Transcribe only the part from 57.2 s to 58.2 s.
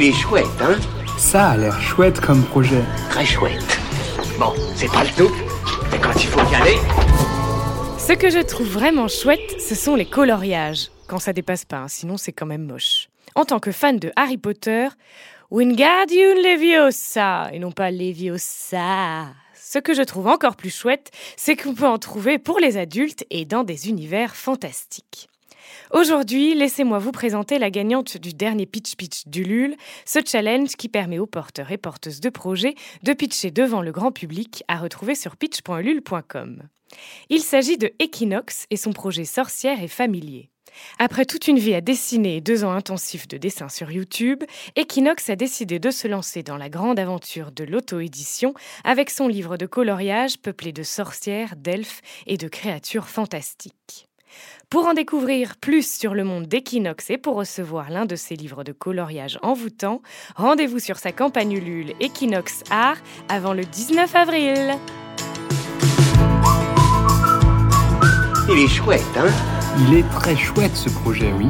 recevoir l'un de